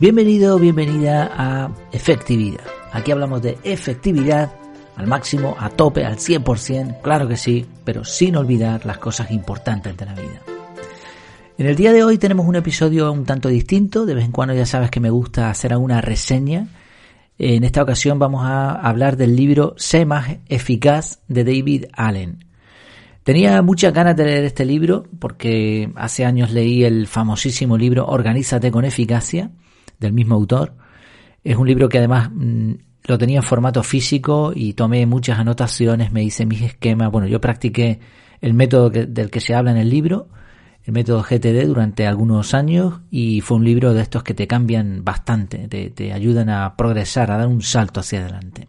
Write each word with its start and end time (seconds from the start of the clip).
Bienvenido, 0.00 0.60
bienvenida 0.60 1.28
a 1.36 1.72
Efectividad. 1.90 2.62
Aquí 2.92 3.10
hablamos 3.10 3.42
de 3.42 3.58
efectividad 3.64 4.52
al 4.94 5.08
máximo, 5.08 5.56
a 5.58 5.70
tope, 5.70 6.04
al 6.04 6.18
100%, 6.18 7.00
claro 7.02 7.26
que 7.26 7.36
sí, 7.36 7.66
pero 7.82 8.04
sin 8.04 8.36
olvidar 8.36 8.86
las 8.86 8.98
cosas 8.98 9.32
importantes 9.32 9.96
de 9.96 10.06
la 10.06 10.14
vida. 10.14 10.40
En 11.58 11.66
el 11.66 11.74
día 11.74 11.92
de 11.92 12.04
hoy 12.04 12.16
tenemos 12.16 12.46
un 12.46 12.54
episodio 12.54 13.10
un 13.10 13.24
tanto 13.24 13.48
distinto, 13.48 14.06
de 14.06 14.14
vez 14.14 14.24
en 14.24 14.30
cuando 14.30 14.54
ya 14.54 14.66
sabes 14.66 14.92
que 14.92 15.00
me 15.00 15.10
gusta 15.10 15.50
hacer 15.50 15.72
alguna 15.72 16.00
reseña. 16.00 16.68
En 17.36 17.64
esta 17.64 17.82
ocasión 17.82 18.20
vamos 18.20 18.44
a 18.44 18.70
hablar 18.70 19.16
del 19.16 19.34
libro 19.34 19.74
Sé 19.78 20.06
más 20.06 20.36
eficaz 20.48 21.18
de 21.26 21.42
David 21.42 21.86
Allen. 21.92 22.44
Tenía 23.24 23.60
muchas 23.62 23.92
ganas 23.92 24.14
de 24.14 24.26
leer 24.26 24.44
este 24.44 24.64
libro 24.64 25.06
porque 25.18 25.90
hace 25.96 26.24
años 26.24 26.52
leí 26.52 26.84
el 26.84 27.08
famosísimo 27.08 27.76
libro 27.76 28.06
Organízate 28.06 28.70
con 28.70 28.84
eficacia 28.84 29.50
del 29.98 30.12
mismo 30.12 30.34
autor. 30.34 30.74
Es 31.44 31.56
un 31.56 31.66
libro 31.66 31.88
que 31.88 31.98
además 31.98 32.30
mm, 32.32 32.72
lo 33.04 33.18
tenía 33.18 33.38
en 33.38 33.42
formato 33.42 33.82
físico 33.82 34.52
y 34.54 34.74
tomé 34.74 35.06
muchas 35.06 35.38
anotaciones, 35.38 36.12
me 36.12 36.22
hice 36.22 36.46
mis 36.46 36.62
esquemas. 36.62 37.10
Bueno, 37.10 37.26
yo 37.26 37.40
practiqué 37.40 38.00
el 38.40 38.54
método 38.54 38.90
del 38.90 39.30
que 39.30 39.40
se 39.40 39.54
habla 39.54 39.70
en 39.70 39.78
el 39.78 39.88
libro, 39.88 40.28
el 40.84 40.92
método 40.92 41.22
GTD, 41.22 41.66
durante 41.66 42.06
algunos 42.06 42.54
años 42.54 43.00
y 43.10 43.40
fue 43.40 43.56
un 43.56 43.64
libro 43.64 43.94
de 43.94 44.02
estos 44.02 44.22
que 44.22 44.34
te 44.34 44.46
cambian 44.46 45.04
bastante, 45.04 45.68
te, 45.68 45.90
te 45.90 46.12
ayudan 46.12 46.50
a 46.50 46.76
progresar, 46.76 47.30
a 47.30 47.38
dar 47.38 47.48
un 47.48 47.62
salto 47.62 48.00
hacia 48.00 48.20
adelante. 48.20 48.68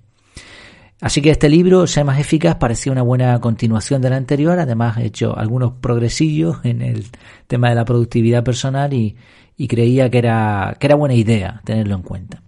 Así 1.02 1.22
que 1.22 1.30
este 1.30 1.48
libro, 1.48 1.88
Sé 1.88 2.04
más 2.04 2.20
eficaz, 2.20 2.56
parecía 2.56 2.92
una 2.92 3.04
buena 3.04 3.40
continuación 3.40 4.02
del 4.02 4.14
anterior. 4.14 4.60
Además, 4.60 4.98
he 4.98 5.06
hecho 5.06 5.38
algunos 5.38 5.72
progresillos 5.74 6.58
en 6.64 6.82
el 6.82 7.06
tema 7.48 7.70
de 7.70 7.76
la 7.76 7.86
productividad 7.86 8.44
personal 8.44 8.94
y, 8.94 9.16
y 9.60 9.68
creía 9.68 10.10
que 10.10 10.20
era, 10.20 10.78
que 10.80 10.88
era 10.88 10.96
buena 10.96 11.14
idea 11.14 11.62
tenerlo 11.66 11.94
en 11.94 12.02
cuenta. 12.02 12.42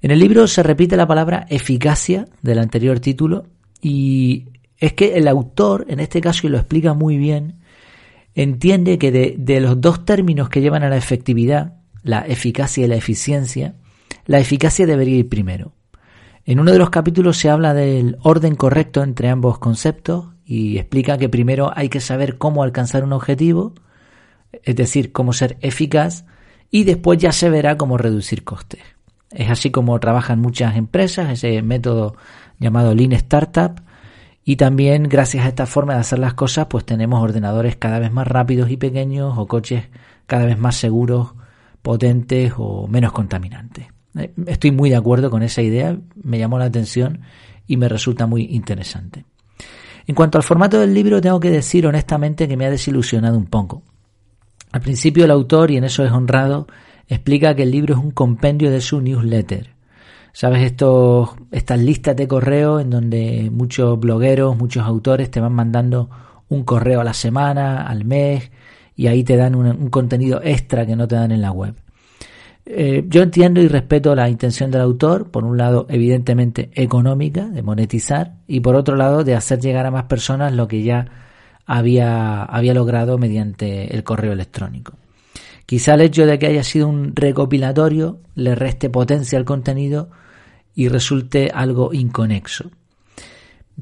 En 0.00 0.10
el 0.10 0.18
libro 0.18 0.48
se 0.48 0.62
repite 0.62 0.96
la 0.96 1.06
palabra 1.06 1.46
eficacia 1.50 2.26
del 2.40 2.58
anterior 2.58 3.00
título 3.00 3.44
y 3.82 4.46
es 4.78 4.94
que 4.94 5.14
el 5.18 5.28
autor, 5.28 5.84
en 5.88 6.00
este 6.00 6.22
caso, 6.22 6.46
y 6.46 6.50
lo 6.50 6.56
explica 6.56 6.94
muy 6.94 7.18
bien, 7.18 7.60
entiende 8.34 8.98
que 8.98 9.12
de, 9.12 9.34
de 9.38 9.60
los 9.60 9.78
dos 9.78 10.06
términos 10.06 10.48
que 10.48 10.62
llevan 10.62 10.82
a 10.82 10.88
la 10.88 10.96
efectividad, 10.96 11.74
la 12.02 12.20
eficacia 12.20 12.86
y 12.86 12.88
la 12.88 12.96
eficiencia, 12.96 13.74
la 14.24 14.40
eficacia 14.40 14.86
debería 14.86 15.18
ir 15.18 15.28
primero. 15.28 15.72
En 16.46 16.60
uno 16.60 16.72
de 16.72 16.78
los 16.78 16.88
capítulos 16.88 17.36
se 17.36 17.50
habla 17.50 17.74
del 17.74 18.16
orden 18.22 18.56
correcto 18.56 19.02
entre 19.02 19.28
ambos 19.28 19.58
conceptos 19.58 20.28
y 20.46 20.78
explica 20.78 21.18
que 21.18 21.28
primero 21.28 21.70
hay 21.76 21.90
que 21.90 22.00
saber 22.00 22.38
cómo 22.38 22.62
alcanzar 22.62 23.04
un 23.04 23.12
objetivo, 23.12 23.74
es 24.64 24.76
decir, 24.76 25.12
cómo 25.12 25.32
ser 25.32 25.56
eficaz, 25.60 26.24
y 26.70 26.84
después 26.84 27.18
ya 27.18 27.32
se 27.32 27.50
verá 27.50 27.76
cómo 27.76 27.98
reducir 27.98 28.44
costes. 28.44 28.80
Es 29.30 29.50
así 29.50 29.70
como 29.70 29.98
trabajan 30.00 30.40
muchas 30.40 30.76
empresas, 30.76 31.30
ese 31.30 31.62
método 31.62 32.16
llamado 32.58 32.94
Lean 32.94 33.12
Startup, 33.12 33.80
y 34.44 34.56
también 34.56 35.04
gracias 35.04 35.44
a 35.44 35.48
esta 35.48 35.66
forma 35.66 35.94
de 35.94 36.00
hacer 36.00 36.18
las 36.18 36.34
cosas, 36.34 36.66
pues 36.66 36.84
tenemos 36.84 37.22
ordenadores 37.22 37.76
cada 37.76 37.98
vez 37.98 38.12
más 38.12 38.26
rápidos 38.26 38.70
y 38.70 38.76
pequeños 38.76 39.34
o 39.38 39.46
coches 39.46 39.84
cada 40.26 40.46
vez 40.46 40.58
más 40.58 40.76
seguros, 40.76 41.34
potentes 41.80 42.52
o 42.56 42.88
menos 42.88 43.12
contaminantes. 43.12 43.86
Eh, 44.18 44.32
estoy 44.46 44.72
muy 44.72 44.90
de 44.90 44.96
acuerdo 44.96 45.30
con 45.30 45.42
esa 45.42 45.62
idea, 45.62 45.96
me 46.22 46.38
llamó 46.38 46.58
la 46.58 46.66
atención 46.66 47.20
y 47.66 47.76
me 47.76 47.88
resulta 47.88 48.26
muy 48.26 48.44
interesante. 48.46 49.24
En 50.06 50.14
cuanto 50.14 50.38
al 50.38 50.44
formato 50.44 50.80
del 50.80 50.92
libro, 50.92 51.20
tengo 51.20 51.38
que 51.38 51.50
decir 51.50 51.86
honestamente 51.86 52.48
que 52.48 52.56
me 52.56 52.66
ha 52.66 52.70
desilusionado 52.70 53.38
un 53.38 53.46
poco. 53.46 53.82
Al 54.72 54.80
principio 54.80 55.24
el 55.26 55.30
autor, 55.30 55.70
y 55.70 55.76
en 55.76 55.84
eso 55.84 56.04
es 56.04 56.10
honrado, 56.10 56.66
explica 57.06 57.54
que 57.54 57.64
el 57.64 57.70
libro 57.70 57.94
es 57.94 58.00
un 58.00 58.10
compendio 58.10 58.70
de 58.70 58.80
su 58.80 59.00
newsletter. 59.00 59.74
Sabes, 60.32 60.62
estos, 60.62 61.30
estas 61.50 61.78
listas 61.78 62.16
de 62.16 62.26
correo 62.26 62.80
en 62.80 62.88
donde 62.88 63.50
muchos 63.52 64.00
blogueros, 64.00 64.56
muchos 64.56 64.84
autores 64.84 65.30
te 65.30 65.40
van 65.40 65.52
mandando 65.52 66.08
un 66.48 66.64
correo 66.64 67.02
a 67.02 67.04
la 67.04 67.12
semana, 67.12 67.86
al 67.86 68.06
mes, 68.06 68.50
y 68.96 69.08
ahí 69.08 69.24
te 69.24 69.36
dan 69.36 69.54
un, 69.54 69.90
contenido 69.90 70.40
extra 70.42 70.86
que 70.86 70.96
no 70.96 71.06
te 71.06 71.16
dan 71.16 71.32
en 71.32 71.42
la 71.42 71.52
web. 71.52 71.74
Eh, 72.64 73.04
yo 73.08 73.22
entiendo 73.22 73.60
y 73.60 73.68
respeto 73.68 74.14
la 74.14 74.30
intención 74.30 74.70
del 74.70 74.80
autor, 74.80 75.30
por 75.30 75.44
un 75.44 75.58
lado 75.58 75.86
evidentemente 75.90 76.70
económica, 76.74 77.46
de 77.46 77.62
monetizar, 77.62 78.36
y 78.46 78.60
por 78.60 78.74
otro 78.74 78.96
lado 78.96 79.22
de 79.22 79.34
hacer 79.34 79.60
llegar 79.60 79.84
a 79.84 79.90
más 79.90 80.04
personas 80.04 80.54
lo 80.54 80.66
que 80.66 80.82
ya 80.82 81.06
había, 81.66 82.42
había 82.42 82.74
logrado 82.74 83.18
mediante 83.18 83.94
el 83.94 84.04
correo 84.04 84.32
electrónico. 84.32 84.94
Quizá 85.66 85.94
el 85.94 86.02
hecho 86.02 86.26
de 86.26 86.38
que 86.38 86.46
haya 86.46 86.64
sido 86.64 86.88
un 86.88 87.14
recopilatorio 87.14 88.20
le 88.34 88.54
reste 88.54 88.90
potencia 88.90 89.38
al 89.38 89.44
contenido 89.44 90.10
y 90.74 90.88
resulte 90.88 91.50
algo 91.52 91.92
inconexo. 91.92 92.70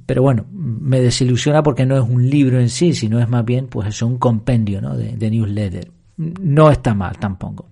Pero 0.06 0.22
bueno, 0.22 0.46
me 0.52 1.00
desilusiona 1.00 1.62
porque 1.62 1.86
no 1.86 1.96
es 1.96 2.08
un 2.08 2.28
libro 2.28 2.60
en 2.60 2.68
sí, 2.68 2.92
sino 2.92 3.18
es 3.18 3.28
más 3.28 3.44
bien 3.44 3.66
pues 3.66 3.88
eso, 3.88 4.06
un 4.06 4.18
compendio 4.18 4.80
de, 4.80 5.16
de 5.16 5.30
newsletter. 5.30 5.90
No 6.16 6.70
está 6.70 6.94
mal 6.94 7.16
tampoco. 7.18 7.66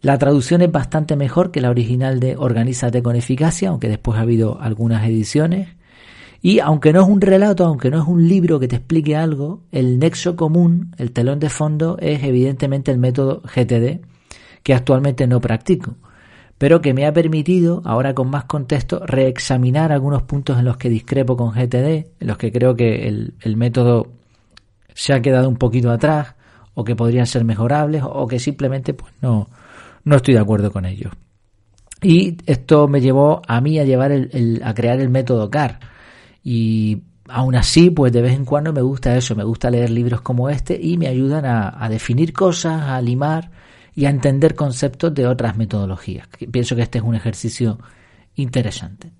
La 0.00 0.18
traducción 0.18 0.62
es 0.62 0.70
bastante 0.70 1.16
mejor 1.16 1.50
que 1.50 1.60
la 1.60 1.70
original 1.70 2.20
de 2.20 2.36
Organízate 2.36 3.02
con 3.02 3.16
eficacia, 3.16 3.70
aunque 3.70 3.88
después 3.88 4.18
ha 4.18 4.22
habido 4.22 4.60
algunas 4.60 5.06
ediciones. 5.06 5.68
Y 6.46 6.60
aunque 6.60 6.92
no 6.92 7.02
es 7.02 7.08
un 7.08 7.20
relato, 7.20 7.64
aunque 7.64 7.90
no 7.90 8.00
es 8.00 8.06
un 8.06 8.28
libro 8.28 8.60
que 8.60 8.68
te 8.68 8.76
explique 8.76 9.16
algo, 9.16 9.64
el 9.72 9.98
nexo 9.98 10.36
común, 10.36 10.94
el 10.96 11.10
telón 11.10 11.40
de 11.40 11.50
fondo, 11.50 11.96
es 11.98 12.22
evidentemente 12.22 12.92
el 12.92 12.98
método 12.98 13.42
GTD, 13.42 14.06
que 14.62 14.72
actualmente 14.72 15.26
no 15.26 15.40
practico, 15.40 15.96
pero 16.56 16.80
que 16.80 16.94
me 16.94 17.04
ha 17.04 17.12
permitido, 17.12 17.82
ahora 17.84 18.14
con 18.14 18.30
más 18.30 18.44
contexto, 18.44 19.04
reexaminar 19.04 19.90
algunos 19.90 20.22
puntos 20.22 20.56
en 20.56 20.66
los 20.66 20.76
que 20.76 20.88
discrepo 20.88 21.36
con 21.36 21.50
GTD, 21.50 22.06
en 22.20 22.26
los 22.28 22.38
que 22.38 22.52
creo 22.52 22.76
que 22.76 23.08
el, 23.08 23.56
método 23.56 24.12
se 24.94 25.14
ha 25.14 25.20
quedado 25.20 25.48
un 25.48 25.56
poquito 25.56 25.90
atrás, 25.90 26.36
o 26.74 26.84
que 26.84 26.94
podrían 26.94 27.26
ser 27.26 27.42
mejorables, 27.44 28.04
o 28.04 28.24
que 28.28 28.38
simplemente 28.38 28.94
pues 28.94 29.12
no, 29.20 29.50
no 30.04 30.14
estoy 30.14 30.34
de 30.34 30.40
acuerdo 30.42 30.70
con 30.70 30.84
ellos. 30.84 31.12
Y 32.02 32.36
esto 32.46 32.86
me 32.86 33.00
llevó 33.00 33.42
a 33.48 33.60
mí 33.60 33.80
a 33.80 33.84
llevar 33.84 34.12
el, 34.12 34.60
a 34.64 34.74
crear 34.74 35.00
el 35.00 35.08
método 35.08 35.50
CAR 35.50 35.95
y 36.48 37.02
aún 37.28 37.56
así, 37.56 37.90
pues 37.90 38.12
de 38.12 38.22
vez 38.22 38.34
en 38.34 38.44
cuando 38.44 38.72
me 38.72 38.80
gusta 38.80 39.16
eso, 39.16 39.34
me 39.34 39.42
gusta 39.42 39.68
leer 39.68 39.90
libros 39.90 40.20
como 40.20 40.48
este 40.48 40.78
y 40.80 40.96
me 40.96 41.08
ayudan 41.08 41.44
a, 41.44 41.88
definir 41.88 42.32
cosas, 42.32 42.82
a 42.82 43.00
limar 43.00 43.50
y 43.96 44.04
a 44.04 44.10
entender 44.10 44.54
conceptos 44.54 45.12
de 45.12 45.26
otras 45.26 45.56
metodologías. 45.56 46.28
Pienso 46.52 46.76
que 46.76 46.82
este 46.82 46.98
es 46.98 47.04
un 47.04 47.16
ejercicio 47.16 47.80
interesante. 48.36 49.10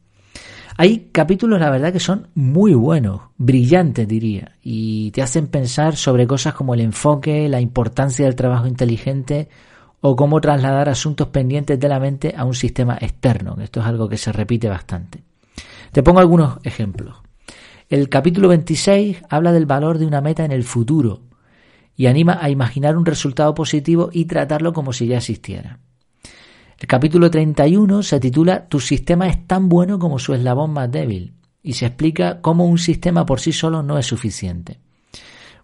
Hay 0.76 1.08
capítulos, 1.10 1.58
la 1.58 1.68
verdad, 1.68 1.92
que 1.92 1.98
son 1.98 2.28
muy 2.36 2.74
buenos, 2.74 3.22
brillantes 3.38 4.06
diría, 4.06 4.52
y 4.62 5.10
te 5.10 5.20
hacen 5.20 5.48
pensar 5.48 5.96
sobre 5.96 6.28
cosas 6.28 6.54
como 6.54 6.74
el 6.74 6.82
enfoque, 6.82 7.48
la 7.48 7.60
importancia 7.60 8.24
del 8.24 8.36
trabajo 8.36 8.68
inteligente 8.68 9.48
o 10.00 10.14
cómo 10.14 10.40
trasladar 10.40 10.88
asuntos 10.88 11.26
pendientes 11.26 11.80
de 11.80 11.88
la 11.88 11.98
mente 11.98 12.34
a 12.36 12.44
un 12.44 12.54
sistema 12.54 12.96
externo. 13.00 13.56
Esto 13.60 13.80
es 13.80 13.86
algo 13.86 14.08
que 14.08 14.16
se 14.16 14.30
repite 14.30 14.68
bastante. 14.68 15.25
Te 15.92 16.02
pongo 16.02 16.20
algunos 16.20 16.58
ejemplos. 16.64 17.16
El 17.88 18.08
capítulo 18.08 18.48
26 18.48 19.22
habla 19.28 19.52
del 19.52 19.66
valor 19.66 19.98
de 19.98 20.06
una 20.06 20.20
meta 20.20 20.44
en 20.44 20.52
el 20.52 20.64
futuro 20.64 21.22
y 21.96 22.06
anima 22.06 22.38
a 22.40 22.50
imaginar 22.50 22.96
un 22.96 23.06
resultado 23.06 23.54
positivo 23.54 24.10
y 24.12 24.26
tratarlo 24.26 24.72
como 24.72 24.92
si 24.92 25.06
ya 25.06 25.18
existiera. 25.18 25.78
El 26.78 26.86
capítulo 26.86 27.30
31 27.30 28.02
se 28.02 28.20
titula 28.20 28.68
Tu 28.68 28.80
sistema 28.80 29.28
es 29.28 29.46
tan 29.46 29.68
bueno 29.68 29.98
como 29.98 30.18
su 30.18 30.34
eslabón 30.34 30.72
más 30.72 30.90
débil 30.90 31.32
y 31.62 31.72
se 31.72 31.86
explica 31.86 32.40
cómo 32.42 32.66
un 32.66 32.78
sistema 32.78 33.24
por 33.24 33.40
sí 33.40 33.52
solo 33.52 33.82
no 33.82 33.98
es 33.98 34.06
suficiente. 34.06 34.78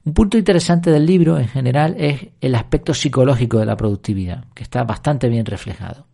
Un 0.05 0.15
punto 0.15 0.39
interesante 0.39 0.91
del 0.91 1.07
libro 1.07 1.39
en 1.39 1.49
general 1.49 1.95
es 1.99 2.29
el 2.41 2.55
aspecto 2.55 2.95
psicológico 2.95 3.59
de 3.59 3.67
la 3.67 3.77
productividad, 3.77 4.47
que 4.55 4.65
está 4.65 4.83
bastante 4.85 5.29
bien 5.29 5.47
reflejado. 5.47 6.07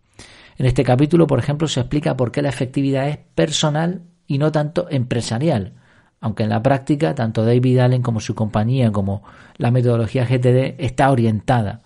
En 0.59 0.67
este 0.67 0.83
capítulo, 0.83 1.29
por 1.29 1.39
ejemplo, 1.39 1.69
se 1.69 1.79
explica 1.79 2.17
por 2.17 2.33
qué 2.33 2.43
la 2.43 2.49
efectividad 2.49 3.09
es 3.09 3.17
personal 3.17 4.03
y 4.27 4.39
no 4.39 4.51
tanto 4.51 4.89
empresarial, 4.91 5.75
aunque 6.21 6.43
en 6.43 6.51
la 6.51 6.63
práctica 6.63 7.15
tanto 7.15 7.45
David 7.45 7.79
Allen 7.79 8.03
como 8.03 8.19
su 8.19 8.35
compañía 8.35 8.91
como 8.91 9.23
la 9.57 9.71
metodología 9.71 10.27
GTD 10.27 10.75
está 10.79 11.13
orientada 11.13 11.83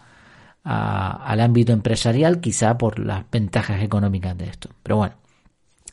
al 0.65 1.41
ámbito 1.41 1.73
empresarial, 1.73 2.41
quizá 2.41 2.79
por 2.79 2.99
las 2.99 3.25
ventajas 3.31 3.83
económicas 3.83 4.39
de 4.39 4.47
esto. 4.47 4.71
Pero 4.83 4.97
bueno, 4.97 5.17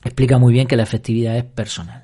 explica 0.04 0.38
muy 0.38 0.54
bien 0.54 0.68
que 0.68 0.78
la 0.78 0.84
efectividad 0.84 1.36
es 1.36 1.44
personal. 1.44 2.04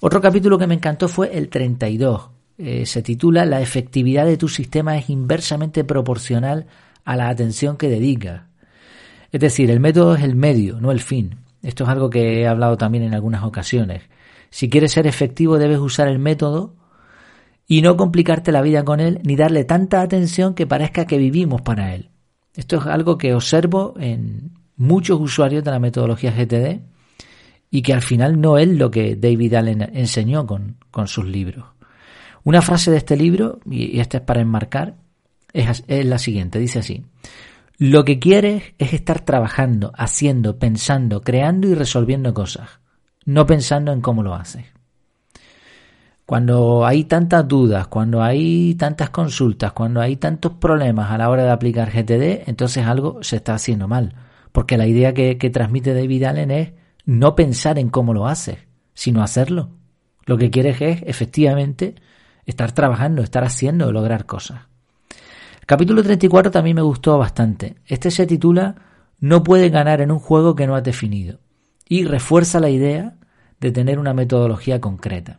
Otro 0.00 0.22
capítulo 0.22 0.56
que 0.56 0.66
me 0.66 0.74
encantó 0.74 1.08
fue 1.08 1.36
el 1.36 1.50
32. 1.50 2.30
Eh, 2.56 2.86
se 2.86 3.02
titula 3.02 3.44
La 3.44 3.60
efectividad 3.60 4.24
de 4.24 4.38
tu 4.38 4.48
sistema 4.48 4.96
es 4.96 5.10
inversamente 5.10 5.84
proporcional 5.84 6.66
a 7.04 7.16
la 7.16 7.28
atención 7.28 7.76
que 7.76 7.88
dedicas. 7.88 8.49
Es 9.32 9.40
decir, 9.40 9.70
el 9.70 9.80
método 9.80 10.14
es 10.14 10.22
el 10.22 10.34
medio, 10.34 10.80
no 10.80 10.90
el 10.90 11.00
fin. 11.00 11.36
Esto 11.62 11.84
es 11.84 11.90
algo 11.90 12.10
que 12.10 12.40
he 12.40 12.46
hablado 12.46 12.76
también 12.76 13.04
en 13.04 13.14
algunas 13.14 13.44
ocasiones. 13.44 14.02
Si 14.50 14.68
quieres 14.68 14.92
ser 14.92 15.06
efectivo 15.06 15.58
debes 15.58 15.78
usar 15.78 16.08
el 16.08 16.18
método 16.18 16.74
y 17.66 17.82
no 17.82 17.96
complicarte 17.96 18.50
la 18.50 18.62
vida 18.62 18.84
con 18.84 18.98
él 18.98 19.20
ni 19.22 19.36
darle 19.36 19.64
tanta 19.64 20.02
atención 20.02 20.54
que 20.54 20.66
parezca 20.66 21.06
que 21.06 21.18
vivimos 21.18 21.62
para 21.62 21.94
él. 21.94 22.10
Esto 22.54 22.78
es 22.78 22.86
algo 22.86 23.16
que 23.16 23.34
observo 23.34 23.94
en 24.00 24.52
muchos 24.76 25.20
usuarios 25.20 25.62
de 25.62 25.70
la 25.70 25.78
metodología 25.78 26.32
GTD 26.32 26.80
y 27.70 27.82
que 27.82 27.92
al 27.92 28.02
final 28.02 28.40
no 28.40 28.58
es 28.58 28.68
lo 28.68 28.90
que 28.90 29.14
David 29.14 29.54
Allen 29.54 29.90
enseñó 29.94 30.46
con, 30.46 30.78
con 30.90 31.06
sus 31.06 31.26
libros. 31.26 31.64
Una 32.42 32.62
frase 32.62 32.90
de 32.90 32.96
este 32.96 33.16
libro, 33.16 33.60
y 33.70 34.00
esta 34.00 34.18
es 34.18 34.24
para 34.24 34.40
enmarcar, 34.40 34.96
es, 35.52 35.84
es 35.86 36.06
la 36.06 36.18
siguiente, 36.18 36.58
dice 36.58 36.80
así. 36.80 37.04
Lo 37.82 38.04
que 38.04 38.18
quieres 38.18 38.74
es 38.76 38.92
estar 38.92 39.20
trabajando, 39.20 39.90
haciendo, 39.96 40.58
pensando, 40.58 41.22
creando 41.22 41.66
y 41.66 41.74
resolviendo 41.74 42.34
cosas, 42.34 42.68
no 43.24 43.46
pensando 43.46 43.90
en 43.90 44.02
cómo 44.02 44.22
lo 44.22 44.34
haces. 44.34 44.66
Cuando 46.26 46.84
hay 46.84 47.04
tantas 47.04 47.48
dudas, 47.48 47.86
cuando 47.86 48.22
hay 48.22 48.74
tantas 48.74 49.08
consultas, 49.08 49.72
cuando 49.72 50.02
hay 50.02 50.16
tantos 50.16 50.52
problemas 50.52 51.10
a 51.10 51.16
la 51.16 51.30
hora 51.30 51.44
de 51.44 51.52
aplicar 51.52 51.90
GTD, 51.90 52.50
entonces 52.50 52.84
algo 52.84 53.22
se 53.22 53.36
está 53.36 53.54
haciendo 53.54 53.88
mal. 53.88 54.14
Porque 54.52 54.76
la 54.76 54.86
idea 54.86 55.14
que, 55.14 55.36
transmite 55.50 55.94
David 55.94 56.24
Allen 56.24 56.50
es 56.50 56.72
no 57.06 57.34
pensar 57.34 57.78
en 57.78 57.88
cómo 57.88 58.12
lo 58.12 58.26
haces, 58.26 58.58
sino 58.92 59.22
hacerlo. 59.22 59.70
Lo 60.26 60.36
que 60.36 60.50
quieres 60.50 60.82
es, 60.82 61.02
efectivamente, 61.06 61.94
estar 62.44 62.72
trabajando, 62.72 63.22
estar 63.22 63.42
haciendo, 63.42 63.90
lograr 63.90 64.26
cosas. 64.26 64.69
Capítulo 65.70 66.02
34 66.02 66.50
también 66.50 66.74
me 66.74 66.82
gustó 66.82 67.16
bastante. 67.16 67.76
Este 67.86 68.10
se 68.10 68.26
titula 68.26 68.74
No 69.20 69.44
puedes 69.44 69.70
ganar 69.70 70.00
en 70.00 70.10
un 70.10 70.18
juego 70.18 70.56
que 70.56 70.66
no 70.66 70.74
has 70.74 70.82
definido 70.82 71.38
y 71.88 72.02
refuerza 72.02 72.58
la 72.58 72.70
idea 72.70 73.14
de 73.60 73.70
tener 73.70 74.00
una 74.00 74.12
metodología 74.12 74.80
concreta. 74.80 75.38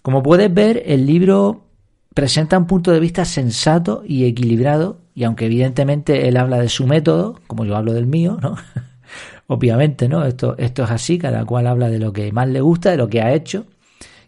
Como 0.00 0.22
puedes 0.22 0.54
ver, 0.54 0.82
el 0.86 1.04
libro 1.04 1.66
presenta 2.14 2.56
un 2.56 2.66
punto 2.66 2.90
de 2.90 3.00
vista 3.00 3.26
sensato 3.26 4.02
y 4.06 4.24
equilibrado, 4.24 5.00
y 5.14 5.24
aunque 5.24 5.44
evidentemente 5.44 6.26
él 6.26 6.38
habla 6.38 6.58
de 6.58 6.70
su 6.70 6.86
método, 6.86 7.38
como 7.46 7.66
yo 7.66 7.76
hablo 7.76 7.92
del 7.92 8.06
mío, 8.06 8.38
¿no? 8.40 8.56
Obviamente, 9.46 10.08
¿no? 10.08 10.24
Esto, 10.24 10.56
esto 10.56 10.84
es 10.84 10.90
así, 10.90 11.18
cada 11.18 11.44
cual 11.44 11.66
habla 11.66 11.90
de 11.90 11.98
lo 11.98 12.14
que 12.14 12.32
más 12.32 12.48
le 12.48 12.62
gusta, 12.62 12.92
de 12.92 12.96
lo 12.96 13.08
que 13.08 13.20
ha 13.20 13.34
hecho, 13.34 13.66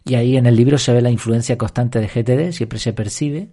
y 0.05 0.15
ahí 0.15 0.37
en 0.37 0.45
el 0.45 0.55
libro 0.55 0.77
se 0.77 0.93
ve 0.93 1.01
la 1.01 1.09
influencia 1.09 1.57
constante 1.57 1.99
de 1.99 2.07
GTD, 2.07 2.51
siempre 2.51 2.77
se 2.77 2.93
percibe. 2.93 3.49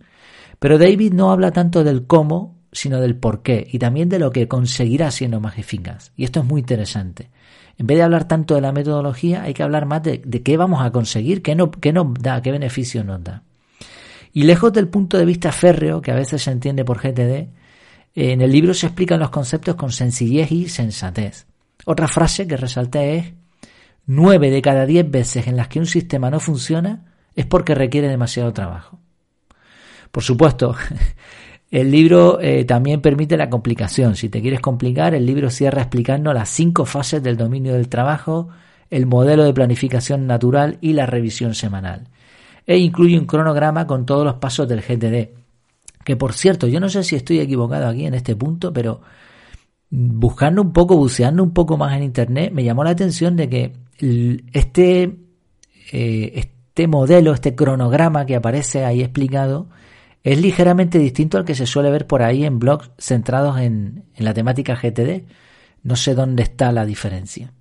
Pero 0.58 0.78
David 0.78 1.14
no 1.14 1.32
habla 1.32 1.50
tanto 1.50 1.82
del 1.82 2.06
cómo, 2.06 2.58
sino 2.70 3.00
del 3.00 3.16
por 3.16 3.42
qué, 3.42 3.66
y 3.70 3.78
también 3.78 4.10
de 4.10 4.18
lo 4.18 4.30
que 4.30 4.48
conseguirá 4.48 5.10
siendo 5.10 5.40
más 5.40 5.58
eficaz. 5.58 6.12
Y 6.14 6.24
esto 6.24 6.40
es 6.40 6.46
muy 6.46 6.60
interesante. 6.60 7.30
En 7.78 7.86
vez 7.86 7.96
de 7.96 8.04
hablar 8.04 8.28
tanto 8.28 8.54
de 8.54 8.60
la 8.60 8.70
metodología, 8.70 9.42
hay 9.42 9.54
que 9.54 9.62
hablar 9.62 9.86
más 9.86 10.02
de, 10.02 10.20
qué 10.20 10.56
vamos 10.58 10.82
a 10.84 10.90
conseguir, 10.90 11.42
qué, 11.42 11.56
qué 11.80 11.92
nos 11.92 12.14
da, 12.14 12.42
qué 12.42 12.52
beneficio 12.52 13.02
nos 13.02 13.24
da. 13.24 13.42
Y 14.34 14.42
lejos 14.44 14.72
del 14.74 14.88
punto 14.88 15.16
de 15.16 15.24
vista 15.24 15.52
férreo, 15.52 16.02
que 16.02 16.12
a 16.12 16.16
veces 16.16 16.42
se 16.42 16.50
entiende 16.50 16.84
por 16.84 16.98
GTD, 16.98 17.48
en 18.14 18.40
el 18.42 18.52
libro 18.52 18.74
se 18.74 18.86
explican 18.86 19.20
los 19.20 19.30
conceptos 19.30 19.74
con 19.74 19.90
sencillez 19.90 20.52
y 20.52 20.68
sensatez. 20.68 21.46
Otra 21.86 22.08
frase 22.08 22.46
que 22.46 22.56
resalté 22.58 23.16
es, 23.16 23.32
nueve 24.06 24.50
de 24.50 24.62
cada 24.62 24.86
diez 24.86 25.10
veces 25.10 25.46
en 25.46 25.56
las 25.56 25.68
que 25.68 25.78
un 25.78 25.86
sistema 25.86 26.30
no 26.30 26.40
funciona 26.40 27.12
es 27.34 27.46
porque 27.46 27.74
requiere 27.74 28.08
demasiado 28.08 28.52
trabajo. 28.52 28.98
Por 30.10 30.22
supuesto, 30.22 30.74
el 31.70 31.90
libro 31.90 32.40
eh, 32.40 32.64
también 32.64 33.00
permite 33.00 33.36
la 33.36 33.48
complicación. 33.48 34.14
Si 34.14 34.28
te 34.28 34.42
quieres 34.42 34.60
complicar, 34.60 35.14
el 35.14 35.24
libro 35.24 35.50
cierra 35.50 35.82
explicando 35.82 36.32
las 36.32 36.50
cinco 36.50 36.84
fases 36.84 37.22
del 37.22 37.36
dominio 37.36 37.72
del 37.72 37.88
trabajo, 37.88 38.48
el 38.90 39.06
modelo 39.06 39.44
de 39.44 39.54
planificación 39.54 40.26
natural 40.26 40.76
y 40.82 40.92
la 40.92 41.06
revisión 41.06 41.54
semanal. 41.54 42.08
E 42.66 42.76
incluye 42.76 43.18
un 43.18 43.26
cronograma 43.26 43.86
con 43.86 44.04
todos 44.04 44.24
los 44.24 44.34
pasos 44.34 44.68
del 44.68 44.82
GTD. 44.82 45.30
Que 46.04 46.16
por 46.16 46.34
cierto, 46.34 46.66
yo 46.66 46.78
no 46.78 46.88
sé 46.88 47.02
si 47.04 47.16
estoy 47.16 47.40
equivocado 47.40 47.88
aquí 47.88 48.06
en 48.06 48.14
este 48.14 48.36
punto, 48.36 48.72
pero 48.72 49.00
buscando 49.94 50.62
un 50.62 50.72
poco, 50.72 50.96
buceando 50.96 51.42
un 51.42 51.52
poco 51.52 51.76
más 51.76 51.94
en 51.94 52.02
internet, 52.02 52.50
me 52.52 52.64
llamó 52.64 52.82
la 52.82 52.90
atención 52.90 53.36
de 53.36 53.48
que 53.50 53.72
este, 54.52 55.18
eh, 55.92 56.32
este 56.34 56.88
modelo, 56.88 57.34
este 57.34 57.54
cronograma 57.54 58.24
que 58.24 58.34
aparece 58.34 58.86
ahí 58.86 59.02
explicado, 59.02 59.68
es 60.24 60.40
ligeramente 60.40 60.98
distinto 60.98 61.36
al 61.36 61.44
que 61.44 61.54
se 61.54 61.66
suele 61.66 61.90
ver 61.90 62.06
por 62.06 62.22
ahí 62.22 62.44
en 62.44 62.58
blogs 62.58 62.90
centrados 62.96 63.60
en, 63.60 64.04
la 64.16 64.32
temática 64.32 64.76
GTD. 64.76 65.24
No 65.82 65.96
sé 65.96 66.14
dónde 66.14 66.42
está 66.44 66.72
la 66.72 66.86
diferencia. 66.86 67.52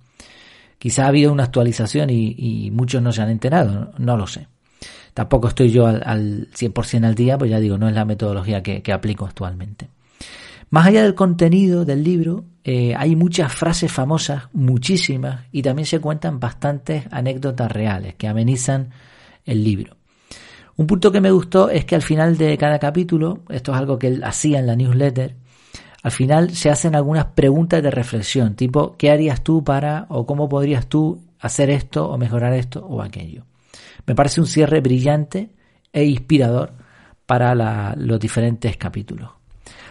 Quizá 0.78 1.04
ha 1.04 1.08
habido 1.08 1.32
una 1.32 1.44
actualización 1.44 2.08
y, 2.10 2.70
muchos 2.72 3.02
no 3.02 3.12
se 3.12 3.20
han 3.20 3.28
enterado, 3.28 3.92
no, 3.98 4.16
lo 4.16 4.26
sé. 4.26 4.48
Tampoco 5.12 5.48
estoy 5.48 5.70
yo 5.70 5.86
al, 5.86 6.48
100% 6.50 7.04
al 7.04 7.14
día, 7.14 7.36
pues 7.36 7.50
ya 7.50 7.60
digo, 7.60 7.76
no 7.76 7.88
es 7.88 7.94
la 7.94 8.06
metodología 8.06 8.62
que, 8.62 8.92
aplico 8.92 9.26
actualmente. 9.26 9.88
Más 10.72 10.86
allá 10.86 11.02
del 11.02 11.14
contenido 11.14 11.84
del 11.84 12.02
libro, 12.02 12.46
eh, 12.64 12.94
hay 12.96 13.14
muchas 13.14 13.52
frases 13.52 13.92
famosas, 13.92 14.44
muchísimas, 14.54 15.42
y 15.52 15.60
también 15.60 15.84
se 15.84 16.00
cuentan 16.00 16.40
bastantes 16.40 17.04
anécdotas 17.10 17.70
reales 17.70 18.14
que 18.14 18.26
amenizan 18.26 18.88
el 19.44 19.62
libro. 19.62 19.98
Un 20.76 20.86
punto 20.86 21.12
que 21.12 21.20
me 21.20 21.30
gustó 21.30 21.68
es 21.68 21.84
que 21.84 21.94
al 21.94 22.00
final 22.00 22.38
de 22.38 22.56
cada 22.56 22.78
capítulo, 22.78 23.40
esto 23.50 23.72
es 23.72 23.78
algo 23.78 23.98
que 23.98 24.06
él 24.06 24.24
hacía 24.24 24.60
en 24.60 24.66
la 24.66 24.74
newsletter, 24.74 25.36
al 26.02 26.10
final 26.10 26.54
se 26.54 26.70
hacen 26.70 26.94
algunas 26.94 27.26
preguntas 27.26 27.82
de 27.82 27.90
reflexión, 27.90 28.54
tipo, 28.54 28.96
¿qué 28.96 29.10
harías 29.10 29.44
tú 29.44 29.62
para 29.62 30.06
o 30.08 30.24
cómo 30.24 30.48
podrías 30.48 30.86
tú 30.86 31.22
hacer 31.38 31.68
esto 31.68 32.08
o 32.08 32.16
mejorar 32.16 32.54
esto 32.54 32.82
o 32.86 33.02
aquello? 33.02 33.44
Me 34.06 34.14
parece 34.14 34.40
un 34.40 34.46
cierre 34.46 34.80
brillante 34.80 35.50
e 35.92 36.06
inspirador 36.06 36.72
para 37.26 37.94
los 37.94 38.18
diferentes 38.18 38.78
capítulos. 38.78 39.41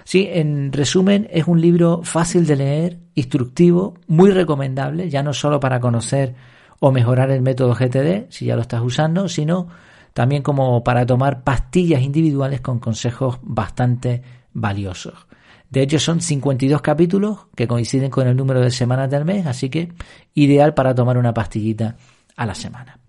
Sí, 0.03 0.27
en 0.31 0.71
resumen, 0.71 1.27
es 1.31 1.48
un 1.48 1.62
libro 1.62 2.01
fácil 2.03 2.45
de 2.45 2.56
leer, 2.56 3.00
instructivo, 3.15 3.95
muy 4.07 4.31
recomendable, 4.31 5.09
ya 5.09 5.24
no 5.24 5.33
solo 5.33 5.59
para 5.59 5.80
conocer 5.80 6.36
o 6.80 6.92
mejorar 6.92 7.31
el 7.31 7.42
método 7.42 7.75
GTD, 7.75 8.30
si 8.30 8.45
ya 8.45 8.56
lo 8.56 8.62
estás 8.62 8.81
usando, 8.81 9.30
sino 9.30 9.68
también 10.13 10.42
como 10.42 10.83
para 10.83 11.06
tomar 11.06 11.44
pastillas 11.44 12.01
individuales 12.01 12.62
con 12.62 12.80
consejos 12.80 13.39
bastante 13.42 14.21
valiosos. 14.53 15.27
De 15.69 15.81
hecho, 15.81 16.00
son 16.00 16.19
52 16.19 16.81
capítulos 16.81 17.47
que 17.56 17.68
coinciden 17.68 18.09
con 18.09 18.27
el 18.27 18.36
número 18.36 18.59
de 18.59 18.71
semanas 18.71 19.09
del 19.09 19.24
mes, 19.24 19.45
así 19.45 19.69
que 19.69 19.94
ideal 20.33 20.74
para 20.74 20.94
tomar 20.94 21.18
una 21.18 21.33
pastillita 21.33 21.95
a 22.35 22.45
la 22.45 22.56
semana. 22.56 22.99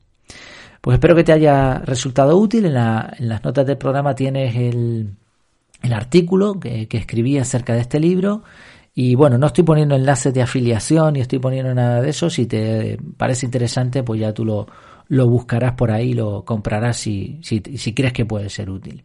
Pues 0.80 0.96
espero 0.96 1.14
que 1.14 1.24
te 1.24 1.32
haya 1.32 1.78
resultado 1.78 2.36
útil. 2.36 2.66
En, 2.66 2.74
las 2.74 3.44
notas 3.44 3.66
del 3.66 3.78
programa 3.78 4.14
tienes 4.14 4.54
el, 4.54 5.14
artículo 5.90 6.60
que, 6.60 6.86
escribí 6.90 7.38
acerca 7.38 7.74
de 7.74 7.80
este 7.80 7.98
libro. 7.98 8.42
Y 8.94 9.14
bueno, 9.14 9.38
no 9.38 9.46
estoy 9.46 9.64
poniendo 9.64 9.94
enlaces 9.94 10.34
de 10.34 10.42
afiliación 10.42 11.14
ni 11.14 11.20
estoy 11.20 11.38
poniendo 11.38 11.74
nada 11.74 12.00
de 12.00 12.10
eso. 12.10 12.28
Si 12.30 12.46
te 12.46 12.98
parece 13.16 13.46
interesante, 13.46 14.02
pues 14.02 14.20
ya 14.20 14.32
tú 14.32 14.44
lo, 14.44 14.66
lo 15.08 15.28
buscarás 15.28 15.72
por 15.72 15.90
ahí, 15.90 16.12
lo 16.12 16.44
comprarás 16.44 16.98
si, 16.98 17.40
si, 17.42 17.60
si 17.76 17.94
crees 17.94 18.12
que 18.12 18.26
puede 18.26 18.50
ser 18.50 18.70
útil. 18.70 19.04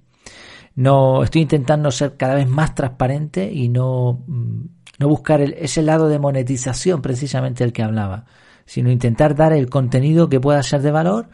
No 0.75 1.23
estoy 1.23 1.41
intentando 1.41 1.89
ser 1.89 2.17
cada 2.17 2.35
vez 2.35 2.47
más 2.47 2.75
transparente 2.75 3.51
y 3.51 3.69
no, 3.69 4.23
mm, 4.27 4.61
no 4.99 5.07
buscar 5.07 5.41
ese 5.41 5.81
lado 5.81 6.07
de 6.09 6.19
monetización 6.19 7.01
precisamente 7.01 7.63
del 7.63 7.73
que 7.73 7.83
hablaba, 7.83 8.25
sino 8.65 8.91
intentar 8.91 9.35
dar 9.35 9.53
el 9.53 9.69
contenido 9.69 10.29
que 10.29 10.39
pueda 10.39 10.61
ser 10.61 10.81
de 10.81 10.91
valor 10.91 11.29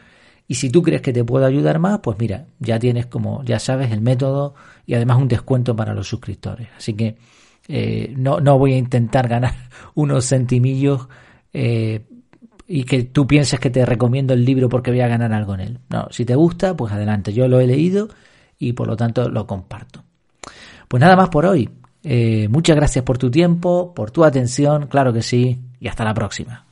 y 0.48 0.56
si 0.56 0.70
tú 0.70 0.82
crees 0.82 1.02
que 1.02 1.14
te 1.14 1.24
puedo 1.24 1.46
ayudar 1.46 1.80
más, 1.80 2.00
pues 2.00 2.18
mira, 2.20 2.46
ya 2.60 2.78
tienes 2.80 3.06
como, 3.06 3.44
ya 3.44 3.60
sabes, 3.60 3.92
el 3.92 4.02
método 4.02 4.56
y 4.86 4.94
además 4.94 5.18
un 5.18 5.28
descuento 5.28 5.76
para 5.76 5.94
los 5.94 6.08
suscriptores. 6.08 6.68
Así 6.78 6.94
que 6.94 7.18
eh, 7.68 8.14
no, 8.18 8.40
no 8.40 8.58
voy 8.58 8.74
a 8.74 8.78
intentar 8.78 9.28
ganar 9.28 9.56
unos 9.96 10.26
centimillos 10.28 11.08
eh, 11.54 12.02
y 12.68 12.84
que 12.84 13.04
tú 13.04 13.26
pienses 13.26 13.60
que 13.60 13.70
te 13.70 13.86
recomiendo 13.86 14.34
el 14.34 14.44
libro 14.44 14.70
porque 14.70 14.92
voy 14.92 15.02
a 15.02 15.08
ganar 15.08 15.34
algo 15.34 15.54
en 15.56 15.60
él. 15.62 15.80
No, 15.90 16.08
si 16.12 16.26
te 16.26 16.36
gusta, 16.36 16.76
pues 16.76 16.92
adelante. 16.92 17.32
Yo 17.34 17.48
lo 17.48 17.60
he 17.60 17.68
leído 17.68 18.10
y 18.60 18.74
por 18.74 18.88
lo 18.88 18.98
tanto 18.98 19.30
lo 19.30 19.48
comparto. 19.48 20.04
Pues 20.88 21.02
nada 21.02 21.16
más 21.16 21.30
por 21.30 21.46
hoy. 21.46 21.70
Eh, 22.04 22.48
muchas 22.50 22.76
gracias 22.76 23.06
por 23.06 23.18
tu 23.18 23.32
tiempo, 23.32 23.94
por 23.94 24.12
tu 24.12 24.26
atención, 24.26 24.88
claro 24.88 25.14
que 25.14 25.22
sí, 25.22 25.62
y 25.80 25.88
hasta 25.88 26.04
la 26.04 26.14
próxima. 26.14 26.66